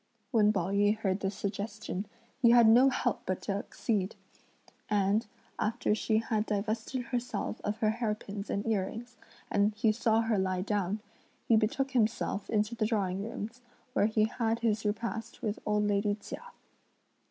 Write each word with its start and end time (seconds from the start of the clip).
When 0.31 0.51
Pao 0.51 0.69
yü 0.71 0.97
heard 0.97 1.19
this 1.19 1.35
suggestion, 1.35 2.07
he 2.41 2.49
had 2.49 2.67
no 2.67 2.89
help 2.89 3.21
but 3.27 3.39
to 3.43 3.51
accede, 3.59 4.15
and, 4.89 5.27
after 5.59 5.93
she 5.93 6.17
had 6.17 6.47
divested 6.47 7.03
herself 7.03 7.61
of 7.63 7.77
her 7.81 7.91
hair 7.91 8.15
pins 8.15 8.49
and 8.49 8.65
earrings, 8.65 9.17
and 9.51 9.75
he 9.75 9.91
saw 9.91 10.21
her 10.21 10.39
lie 10.39 10.63
down, 10.63 11.01
he 11.47 11.55
betook 11.55 11.91
himself 11.91 12.49
into 12.49 12.73
the 12.73 12.87
drawing 12.87 13.21
rooms, 13.21 13.61
where 13.93 14.07
he 14.07 14.23
had 14.25 14.61
his 14.61 14.85
repast 14.85 15.43
with 15.43 15.59
old 15.67 15.85
lady 15.87 16.15
Chia. 16.15 16.41